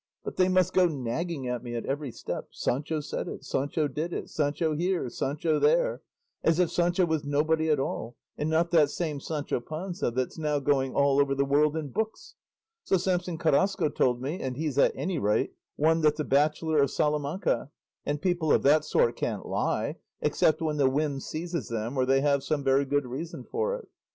But 0.23 0.37
they 0.37 0.49
must 0.49 0.73
go 0.73 0.87
nagging 0.87 1.47
at 1.47 1.61
me 1.61 1.75
at 1.75 1.85
every 1.85 2.11
step 2.11 2.47
'Sancho 2.51 3.01
said 3.01 3.27
it, 3.27 3.45
Sancho 3.45 3.87
did 3.87 4.11
it, 4.13 4.31
Sancho 4.31 4.73
here, 4.75 5.07
Sancho 5.11 5.59
there,' 5.59 6.01
as 6.43 6.57
if 6.57 6.71
Sancho 6.71 7.05
was 7.05 7.23
nobody 7.23 7.69
at 7.69 7.79
all, 7.79 8.15
and 8.35 8.49
not 8.49 8.71
that 8.71 8.89
same 8.89 9.19
Sancho 9.19 9.59
Panza 9.59 10.09
that's 10.09 10.39
now 10.39 10.57
going 10.57 10.95
all 10.95 11.19
over 11.21 11.35
the 11.35 11.45
world 11.45 11.77
in 11.77 11.89
books, 11.89 12.33
so 12.83 12.97
Samson 12.97 13.37
Carrasco 13.37 13.89
told 13.89 14.23
me, 14.23 14.39
and 14.39 14.57
he's 14.57 14.79
at 14.79 14.91
any 14.95 15.19
rate 15.19 15.53
one 15.75 16.01
that's 16.01 16.19
a 16.19 16.23
bachelor 16.23 16.79
of 16.81 16.89
Salamanca; 16.89 17.69
and 18.03 18.19
people 18.23 18.51
of 18.51 18.63
that 18.63 18.83
sort 18.83 19.15
can't 19.15 19.45
lie, 19.45 19.97
except 20.19 20.63
when 20.63 20.77
the 20.77 20.89
whim 20.89 21.19
seizes 21.19 21.67
them 21.69 21.95
or 21.95 22.07
they 22.07 22.21
have 22.21 22.43
some 22.43 22.63
very 22.63 22.85
good 22.85 23.05
reason 23.05 23.43
for 23.43 23.75
it. 23.75 23.87